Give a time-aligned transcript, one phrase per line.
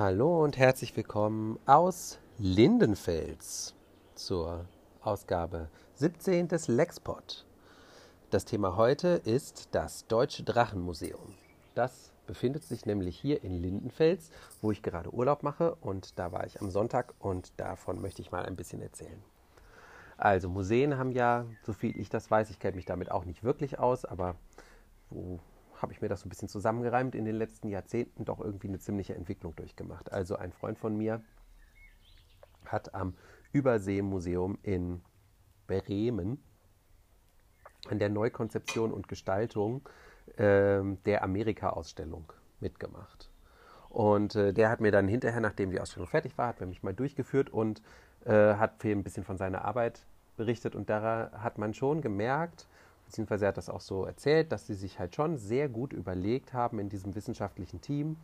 [0.00, 3.74] Hallo und herzlich willkommen aus Lindenfels
[4.14, 4.64] zur
[5.02, 7.44] Ausgabe 17 des Lexpod.
[8.30, 11.34] Das Thema heute ist das Deutsche Drachenmuseum.
[11.74, 14.30] Das befindet sich nämlich hier in Lindenfels,
[14.62, 18.32] wo ich gerade Urlaub mache und da war ich am Sonntag und davon möchte ich
[18.32, 19.22] mal ein bisschen erzählen.
[20.16, 23.44] Also Museen haben ja, so viel ich das weiß, ich kenne mich damit auch nicht
[23.44, 24.36] wirklich aus, aber
[25.10, 25.40] wo
[25.82, 28.78] habe ich mir das so ein bisschen zusammengereimt, in den letzten Jahrzehnten doch irgendwie eine
[28.78, 30.12] ziemliche Entwicklung durchgemacht.
[30.12, 31.22] Also ein Freund von mir
[32.66, 33.14] hat am
[33.52, 35.00] Überseemuseum in
[35.66, 36.42] Bremen
[37.88, 39.88] an der Neukonzeption und Gestaltung
[40.36, 43.30] äh, der Amerika-Ausstellung mitgemacht.
[43.88, 46.82] Und äh, der hat mir dann hinterher, nachdem die Ausstellung fertig war, hat er mich
[46.82, 47.82] mal durchgeführt und
[48.24, 50.04] äh, hat viel ein bisschen von seiner Arbeit
[50.36, 50.76] berichtet.
[50.76, 52.68] Und da hat man schon gemerkt,
[53.10, 56.52] beziehungsweise er hat das auch so erzählt, dass sie sich halt schon sehr gut überlegt
[56.52, 58.16] haben in diesem wissenschaftlichen Team,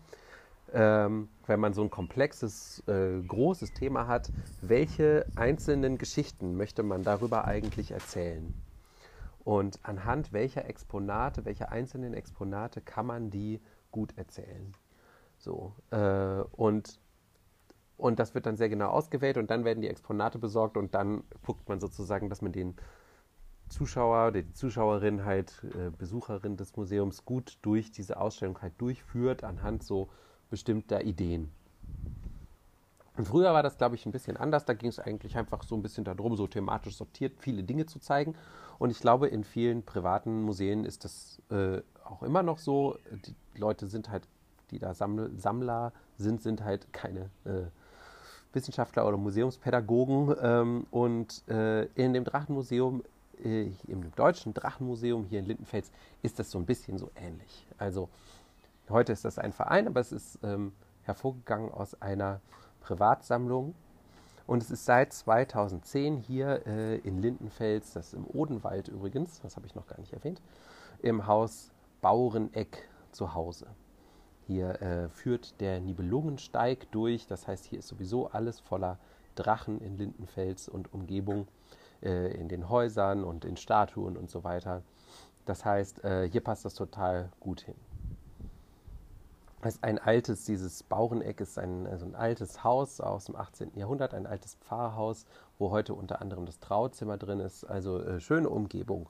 [0.72, 4.30] ähm, wenn man so ein komplexes, äh, großes Thema hat,
[4.60, 8.54] welche einzelnen Geschichten möchte man darüber eigentlich erzählen?
[9.42, 14.72] Und anhand welcher Exponate, welcher einzelnen Exponate kann man die gut erzählen?
[15.38, 17.00] So, äh, und,
[17.96, 21.24] und das wird dann sehr genau ausgewählt und dann werden die Exponate besorgt und dann
[21.44, 22.76] guckt man sozusagen, dass man den
[23.68, 29.44] Zuschauer oder die Zuschauerin halt, äh, Besucherin des Museums gut durch diese Ausstellung halt durchführt
[29.44, 30.08] anhand so
[30.50, 31.50] bestimmter Ideen.
[33.16, 34.64] Und früher war das, glaube ich, ein bisschen anders.
[34.64, 37.98] Da ging es eigentlich einfach so ein bisschen darum, so thematisch sortiert viele Dinge zu
[37.98, 38.34] zeigen.
[38.78, 42.98] Und ich glaube, in vielen privaten Museen ist das äh, auch immer noch so.
[43.10, 44.28] Die Leute sind halt,
[44.70, 47.64] die da Sammler, Sammler sind, sind halt keine äh,
[48.52, 50.36] Wissenschaftler oder Museumspädagogen.
[50.42, 53.02] Ähm, und äh, in dem Drachenmuseum
[53.44, 55.90] äh, im Deutschen Drachenmuseum hier in Lindenfels
[56.22, 57.66] ist das so ein bisschen so ähnlich.
[57.78, 58.08] Also
[58.88, 62.40] heute ist das ein Verein, aber es ist ähm, hervorgegangen aus einer
[62.80, 63.74] Privatsammlung.
[64.46, 69.66] Und es ist seit 2010 hier äh, in Lindenfels, das im Odenwald übrigens, das habe
[69.66, 70.40] ich noch gar nicht erwähnt,
[71.00, 73.66] im Haus Baureneck zu Hause.
[74.46, 78.98] Hier äh, führt der Nibelungensteig durch, das heißt, hier ist sowieso alles voller
[79.34, 81.48] Drachen in Lindenfels und Umgebung
[82.02, 84.82] äh, in den Häusern und in Statuen und so weiter.
[85.44, 87.76] Das heißt, äh, hier passt das total gut hin.
[89.62, 93.72] Das ist ein altes, dieses Baureneck ist ein, also ein altes Haus aus dem 18.
[93.74, 95.26] Jahrhundert, ein altes Pfarrhaus,
[95.58, 99.08] wo heute unter anderem das Trauzimmer drin ist, also äh, schöne Umgebung.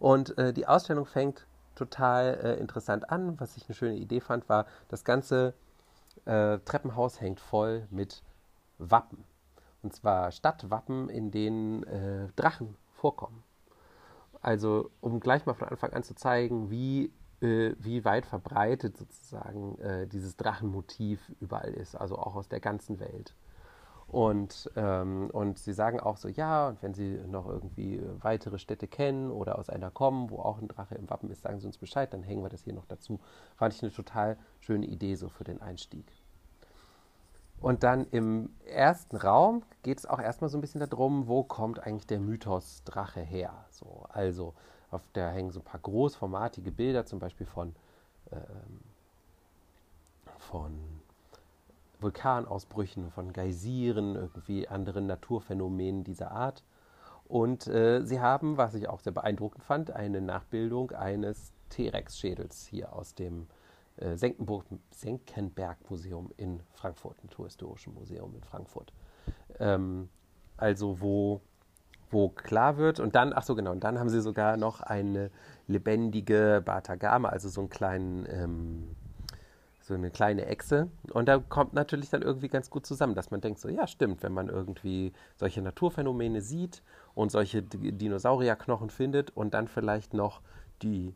[0.00, 3.38] Und äh, die Ausstellung fängt total äh, interessant an.
[3.40, 5.54] Was ich eine schöne Idee fand, war, das ganze
[6.24, 8.22] äh, Treppenhaus hängt voll mit
[8.78, 9.24] Wappen.
[9.84, 13.44] Und zwar Stadtwappen, in denen äh, Drachen vorkommen.
[14.40, 17.12] Also, um gleich mal von Anfang an zu zeigen, wie,
[17.42, 22.98] äh, wie weit verbreitet sozusagen äh, dieses Drachenmotiv überall ist, also auch aus der ganzen
[22.98, 23.34] Welt.
[24.06, 28.88] Und, ähm, und sie sagen auch so, ja, und wenn sie noch irgendwie weitere Städte
[28.88, 31.76] kennen oder aus einer kommen, wo auch ein Drache im Wappen ist, sagen sie uns
[31.76, 33.20] Bescheid, dann hängen wir das hier noch dazu.
[33.56, 36.06] Fand ich eine total schöne Idee so für den Einstieg.
[37.64, 41.80] Und dann im ersten Raum geht es auch erstmal so ein bisschen darum, wo kommt
[41.80, 43.64] eigentlich der Mythos Drache her.
[43.70, 44.52] So, also
[44.90, 47.74] auf der hängen so ein paar großformatige Bilder, zum Beispiel von,
[48.30, 48.80] ähm,
[50.36, 50.78] von
[52.00, 56.64] Vulkanausbrüchen, von Geysiren, irgendwie anderen Naturphänomenen dieser Art.
[57.26, 62.92] Und äh, sie haben, was ich auch sehr beeindruckend fand, eine Nachbildung eines T-Rex-Schädels hier
[62.92, 63.46] aus dem
[63.96, 68.92] äh, Senckenberg-Museum in Frankfurt, Naturhistorischen Museum in Frankfurt.
[69.58, 70.08] Ähm,
[70.56, 71.40] also wo,
[72.10, 75.30] wo klar wird, und dann, ach so genau, und dann haben sie sogar noch eine
[75.66, 78.96] lebendige Batagame, also so einen kleinen, ähm,
[79.80, 80.88] so eine kleine Echse.
[81.12, 84.22] Und da kommt natürlich dann irgendwie ganz gut zusammen, dass man denkt, so ja, stimmt,
[84.22, 86.82] wenn man irgendwie solche Naturphänomene sieht
[87.14, 90.40] und solche Dinosaurierknochen findet und dann vielleicht noch
[90.82, 91.14] die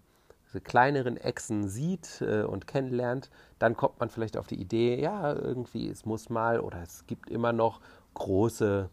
[0.49, 5.35] diese kleineren Echsen sieht äh, und kennenlernt, dann kommt man vielleicht auf die Idee, ja,
[5.35, 7.81] irgendwie, es muss mal oder es gibt immer noch
[8.15, 8.89] große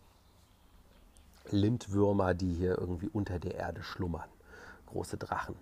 [1.49, 4.29] Lindwürmer, die hier irgendwie unter der Erde schlummern.
[4.87, 5.55] Große Drachen.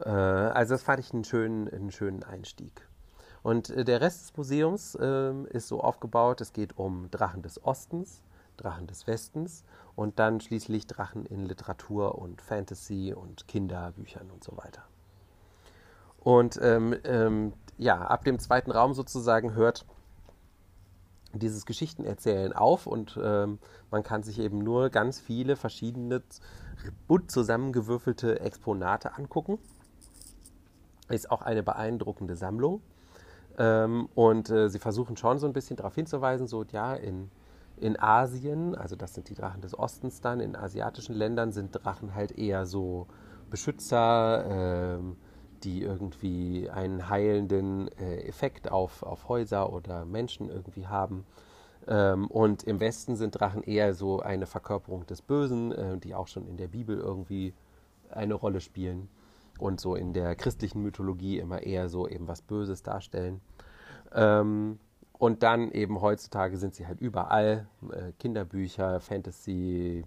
[0.00, 2.88] Äh, also das fand ich einen schönen, einen schönen Einstieg.
[3.42, 7.62] Und äh, der Rest des Museums äh, ist so aufgebaut, es geht um Drachen des
[7.64, 8.22] Ostens,
[8.62, 9.64] Drachen des Westens
[9.96, 14.84] und dann schließlich Drachen in Literatur und Fantasy und Kinderbüchern und so weiter.
[16.20, 19.84] Und ähm, ähm, ja, ab dem zweiten Raum sozusagen hört
[21.34, 23.58] dieses Geschichtenerzählen auf und ähm,
[23.90, 26.22] man kann sich eben nur ganz viele verschiedene
[27.08, 29.58] bunt zusammengewürfelte Exponate angucken.
[31.08, 32.82] Ist auch eine beeindruckende Sammlung.
[33.58, 37.30] Ähm, und äh, sie versuchen schon so ein bisschen darauf hinzuweisen, so ja, in,
[37.82, 42.14] in Asien, also das sind die Drachen des Ostens dann, in asiatischen Ländern sind Drachen
[42.14, 43.08] halt eher so
[43.50, 45.16] Beschützer, ähm,
[45.64, 51.24] die irgendwie einen heilenden äh, Effekt auf, auf Häuser oder Menschen irgendwie haben.
[51.88, 56.28] Ähm, und im Westen sind Drachen eher so eine Verkörperung des Bösen, äh, die auch
[56.28, 57.52] schon in der Bibel irgendwie
[58.10, 59.08] eine Rolle spielen
[59.58, 63.40] und so in der christlichen Mythologie immer eher so eben was Böses darstellen.
[64.14, 64.78] Ähm,
[65.22, 70.04] und dann eben heutzutage sind sie halt überall, äh, Kinderbücher, Fantasy.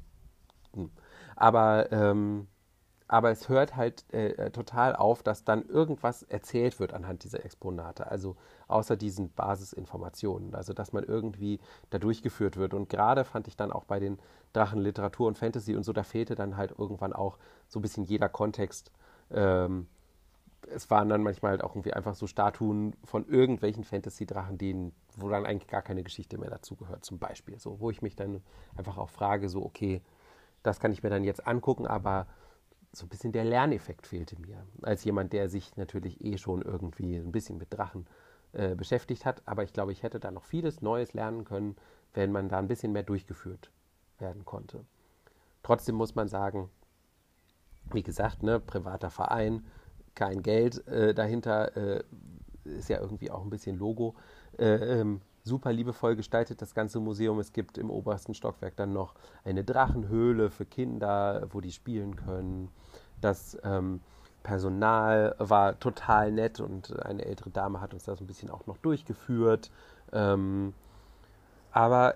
[0.74, 0.92] Hm.
[1.38, 2.48] Aber ähm,
[3.08, 7.46] aber es hört halt äh, äh, total auf, dass dann irgendwas erzählt wird anhand dieser
[7.46, 8.08] Exponate.
[8.12, 8.36] Also
[8.68, 10.54] außer diesen Basisinformationen.
[10.54, 11.62] Also dass man irgendwie
[11.92, 12.74] da durchgeführt wird.
[12.74, 14.20] Und gerade fand ich dann auch bei den
[14.52, 17.38] Drachen Literatur und Fantasy und so, da fehlte dann halt irgendwann auch
[17.70, 18.92] so ein bisschen jeder Kontext.
[19.32, 19.88] Ähm,
[20.74, 25.30] es waren dann manchmal halt auch irgendwie einfach so Statuen von irgendwelchen Fantasy-Drachen, denen, wo
[25.30, 27.60] dann eigentlich gar keine Geschichte mehr dazugehört, zum Beispiel.
[27.60, 28.42] So, wo ich mich dann
[28.76, 30.02] einfach auch frage, so, okay,
[30.64, 32.28] das kann ich mir dann jetzt angucken, aber
[32.92, 34.66] so ein bisschen der Lerneffekt fehlte mir.
[34.82, 38.08] Als jemand, der sich natürlich eh schon irgendwie ein bisschen mit Drachen
[38.54, 39.42] äh, beschäftigt hat.
[39.46, 41.76] Aber ich glaube, ich hätte da noch vieles Neues lernen können,
[42.14, 43.70] wenn man da ein bisschen mehr durchgeführt
[44.18, 44.86] werden konnte.
[45.62, 46.70] Trotzdem muss man sagen,
[47.92, 49.66] wie gesagt, ne, privater Verein,
[50.16, 52.04] kein Geld äh, dahinter, äh,
[52.64, 54.16] ist ja irgendwie auch ein bisschen Logo.
[54.58, 57.40] Äh, ähm, super liebevoll gestaltet, das ganze Museum.
[57.40, 59.14] Es gibt im obersten Stockwerk dann noch
[59.44, 62.70] eine Drachenhöhle für Kinder, wo die spielen können.
[63.22, 64.02] Das ähm,
[64.42, 68.78] Personal war total nett und eine ältere Dame hat uns das ein bisschen auch noch
[68.78, 69.72] durchgeführt.
[70.12, 70.74] Ähm,
[71.72, 72.16] aber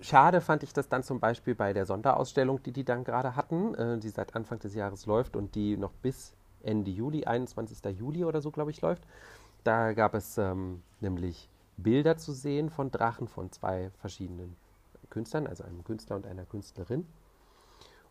[0.00, 3.74] schade fand ich das dann zum Beispiel bei der Sonderausstellung, die die dann gerade hatten,
[3.74, 7.98] äh, die seit Anfang des Jahres läuft und die noch bis Ende Juli, 21.
[7.98, 9.02] Juli oder so, glaube ich, läuft.
[9.64, 14.56] Da gab es ähm, nämlich Bilder zu sehen von Drachen von zwei verschiedenen
[15.10, 17.06] Künstlern, also einem Künstler und einer Künstlerin.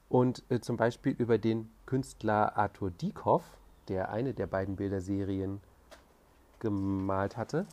[0.09, 3.43] Und äh, zum Beispiel über den Künstler Arthur Dieckhoff,
[3.87, 5.61] der eine der beiden Bilderserien
[6.59, 7.65] gemalt hatte,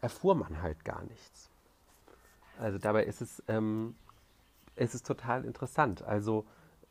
[0.00, 1.50] erfuhr man halt gar nichts.
[2.58, 3.94] Also dabei ist es, ähm,
[4.76, 6.02] es total interessant.
[6.02, 6.44] Also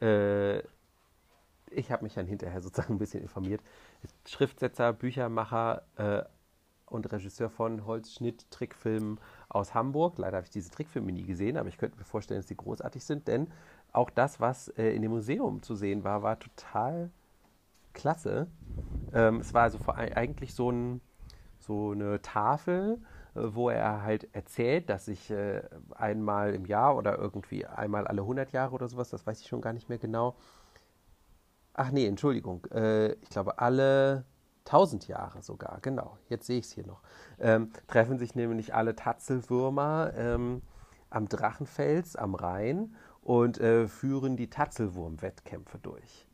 [0.04, 0.64] äh,
[1.72, 3.62] ich habe mich dann hinterher sozusagen ein bisschen informiert.
[4.28, 6.24] Schriftsetzer, Büchermacher äh,
[6.86, 9.20] und Regisseur von Holzschnitt-Trickfilmen
[9.50, 10.18] aus Hamburg.
[10.18, 13.04] Leider habe ich diese Trickfilme nie gesehen, aber ich könnte mir vorstellen, dass sie großartig
[13.04, 13.48] sind, denn
[13.92, 17.12] auch das, was äh, in dem Museum zu sehen war, war total
[17.94, 18.48] klasse.
[19.14, 21.02] Ähm, es war also vor, eigentlich so, ein,
[21.60, 23.00] so eine Tafel,
[23.36, 25.62] wo er halt erzählt, dass sich äh,
[25.96, 29.62] einmal im Jahr oder irgendwie einmal alle 100 Jahre oder sowas, das weiß ich schon
[29.62, 30.36] gar nicht mehr genau,
[31.74, 32.66] Ach nee, Entschuldigung.
[32.72, 34.26] Äh, ich glaube, alle
[34.64, 36.18] tausend Jahre sogar, genau.
[36.30, 37.02] Jetzt sehe ich es hier noch.
[37.40, 40.62] Ähm, treffen sich nämlich alle Tatzelwürmer ähm,
[41.10, 46.28] am Drachenfels am Rhein und äh, führen die Tatzelwurm-Wettkämpfe durch.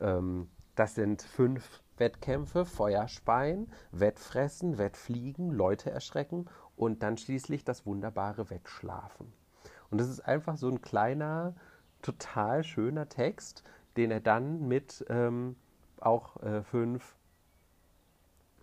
[0.00, 6.46] Ähm, das sind fünf Wettkämpfe: Feuerspeien, Wettfressen, Wettfliegen, Leute erschrecken
[6.76, 9.32] und dann schließlich das wunderbare Wettschlafen.
[9.90, 11.54] Und das ist einfach so ein kleiner,
[12.02, 13.64] total schöner Text,
[13.96, 15.56] den er dann mit ähm,
[16.00, 17.16] auch äh, fünf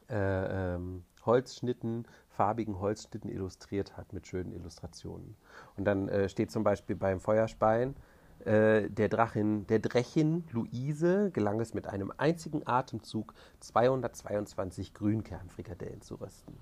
[0.09, 5.35] äh, ähm, Holzschnitten, farbigen Holzschnitten illustriert hat mit schönen Illustrationen.
[5.77, 7.95] Und dann äh, steht zum Beispiel beim Feuerspein,
[8.45, 16.57] der Drachin, der Drechin Luise gelang es mit einem einzigen Atemzug 222 Grünkernfrikadellen zu rösten.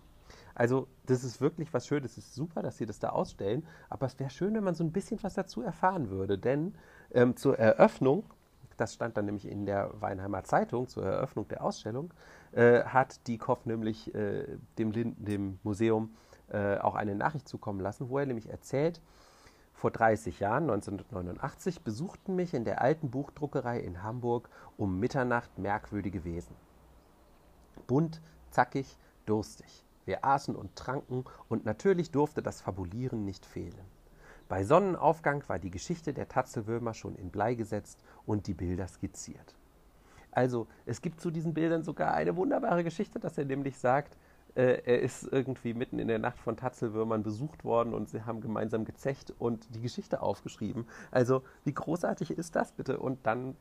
[0.54, 2.12] Also, das ist wirklich was Schönes.
[2.12, 4.84] Es ist super, dass sie das da ausstellen, aber es wäre schön, wenn man so
[4.84, 6.76] ein bisschen was dazu erfahren würde, denn
[7.14, 8.26] ähm, zur Eröffnung
[8.82, 12.12] das stand dann nämlich in der Weinheimer Zeitung zur Eröffnung der Ausstellung,
[12.52, 16.16] äh, hat die Koff nämlich äh, dem, dem, Museum
[16.50, 19.02] äh, auch eine Nachricht zukommen lassen, wo er nämlich erzählt,
[19.82, 24.48] vor 30 Jahren, 1989, besuchten mich in der alten Buchdruckerei in Hamburg
[24.78, 26.56] um Mitternacht merkwürdige Wesen.
[27.88, 28.22] Bunt,
[28.52, 28.96] zackig,
[29.26, 29.84] durstig.
[30.06, 33.74] Wir aßen und tranken und natürlich durfte das Fabulieren nicht fehlen.
[34.48, 39.56] Bei Sonnenaufgang war die Geschichte der Tatzelwürmer schon in Blei gesetzt und die Bilder skizziert.
[40.30, 44.16] Also, es gibt zu diesen Bildern sogar eine wunderbare Geschichte, dass er nämlich sagt,
[44.56, 48.42] äh, er ist irgendwie mitten in der Nacht von Tatzelwürmern besucht worden und sie haben
[48.42, 50.86] gemeinsam gezecht und die Geschichte aufgeschrieben.
[51.12, 53.00] Also, wie großartig ist das bitte?
[53.00, 53.56] Und dann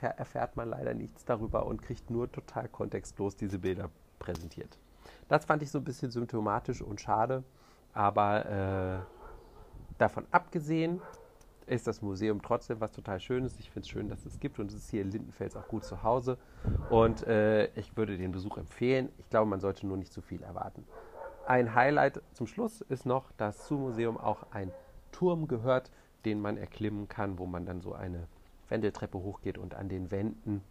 [0.00, 4.78] erfährt man leider nichts darüber und kriegt nur total kontextlos diese Bilder präsentiert.
[5.28, 7.44] Das fand ich so ein bisschen symptomatisch und schade,
[7.92, 8.98] aber äh,
[9.98, 11.00] davon abgesehen,
[11.66, 13.58] ist das Museum trotzdem was total Schönes.
[13.58, 15.84] Ich finde es schön, dass es gibt und es ist hier in Lindenfels auch gut
[15.84, 16.38] zu Hause.
[16.90, 19.08] Und äh, ich würde den Besuch empfehlen.
[19.18, 20.84] Ich glaube, man sollte nur nicht zu viel erwarten.
[21.46, 24.72] Ein Highlight zum Schluss ist noch, dass zum Museum auch ein
[25.12, 25.90] Turm gehört,
[26.24, 28.26] den man erklimmen kann, wo man dann so eine
[28.68, 30.62] Wendeltreppe hochgeht und an den Wänden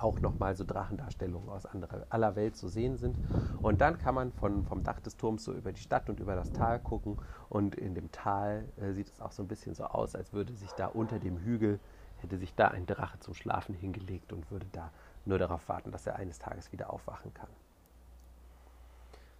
[0.00, 3.18] auch nochmal so Drachendarstellungen aus anderer, aller Welt zu sehen sind.
[3.60, 6.34] Und dann kann man von, vom Dach des Turms so über die Stadt und über
[6.34, 7.18] das Tal gucken.
[7.48, 10.52] Und in dem Tal äh, sieht es auch so ein bisschen so aus, als würde
[10.54, 11.80] sich da unter dem Hügel,
[12.18, 14.90] hätte sich da ein Drache zum Schlafen hingelegt und würde da
[15.24, 17.50] nur darauf warten, dass er eines Tages wieder aufwachen kann.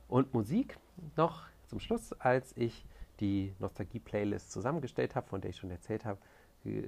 [0.09, 0.79] Und Musik
[1.17, 2.87] noch zum Schluss, als ich
[3.21, 6.19] die Nostalgie-Playlist zusammengestellt habe, von der ich schon erzählt habe,
[6.65, 6.83] äh,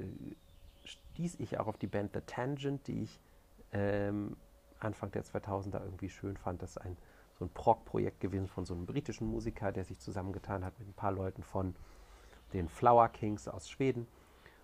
[0.84, 3.20] stieß ich auch auf die Band The Tangent, die ich
[3.72, 4.36] ähm,
[4.78, 6.62] Anfang der 2000er irgendwie schön fand.
[6.62, 6.96] Das ist ein,
[7.38, 10.94] so ein Prog-Projekt gewesen von so einem britischen Musiker, der sich zusammengetan hat mit ein
[10.94, 11.74] paar Leuten von
[12.52, 14.06] den Flower Kings aus Schweden.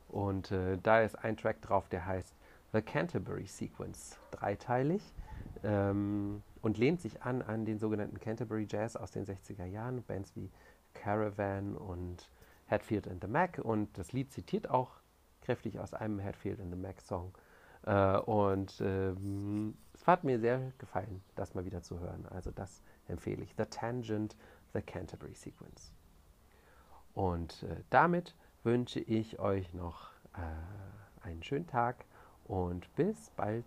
[0.08, 2.34] Und äh, da ist ein Track drauf, der heißt
[2.72, 5.02] The Canterbury Sequence, dreiteilig.
[5.62, 10.34] Ähm, und lehnt sich an an den sogenannten Canterbury Jazz aus den 60er Jahren, Bands
[10.34, 10.50] wie
[10.94, 12.28] Caravan und
[12.68, 13.58] Hatfield and the Mac.
[13.62, 14.90] Und das Lied zitiert auch
[15.42, 17.32] kräftig aus einem Hatfield and the Mac Song.
[17.86, 22.26] Äh, und ähm, es hat mir sehr gefallen, das mal wieder zu hören.
[22.26, 23.54] Also das empfehle ich.
[23.56, 24.36] The Tangent,
[24.74, 25.92] The Canterbury Sequence.
[27.14, 32.04] Und äh, damit wünsche ich euch noch äh, einen schönen Tag
[32.44, 33.64] und bis bald.